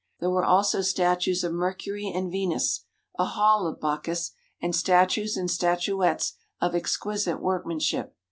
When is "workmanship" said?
7.39-8.15